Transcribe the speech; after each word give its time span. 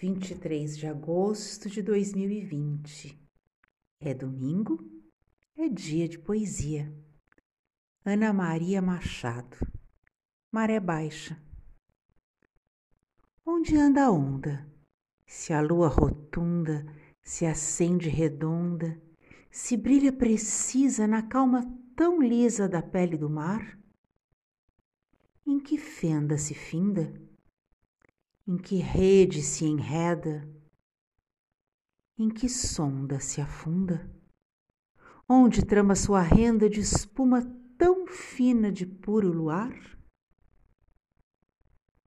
23 0.00 0.78
de 0.78 0.86
agosto 0.86 1.68
de 1.68 1.82
2020. 1.82 3.20
É 4.00 4.14
domingo, 4.14 4.78
é 5.56 5.68
dia 5.68 6.08
de 6.08 6.16
poesia. 6.16 6.94
Ana 8.04 8.32
Maria 8.32 8.80
Machado. 8.80 9.56
Maré 10.52 10.78
baixa. 10.78 11.36
Onde 13.44 13.76
anda 13.76 14.04
a 14.04 14.10
onda? 14.12 14.72
Se 15.26 15.52
a 15.52 15.60
lua 15.60 15.88
rotunda 15.88 16.86
se 17.20 17.44
acende 17.44 18.08
redonda, 18.08 19.02
se 19.50 19.76
brilha 19.76 20.12
precisa 20.12 21.08
na 21.08 21.22
calma 21.22 21.76
tão 21.96 22.22
lisa 22.22 22.68
da 22.68 22.80
pele 22.80 23.16
do 23.16 23.28
mar? 23.28 23.76
Em 25.44 25.58
que 25.58 25.76
fenda 25.76 26.38
se 26.38 26.54
finda? 26.54 27.27
Em 28.48 28.56
que 28.56 28.76
rede 28.76 29.42
se 29.42 29.66
enreda, 29.66 30.48
em 32.18 32.30
que 32.30 32.48
sonda 32.48 33.20
se 33.20 33.42
afunda, 33.42 34.10
onde 35.28 35.62
trama 35.62 35.94
sua 35.94 36.22
renda 36.22 36.66
de 36.66 36.80
espuma 36.80 37.42
tão 37.76 38.06
fina 38.06 38.72
de 38.72 38.86
puro 38.86 39.30
luar? 39.30 39.98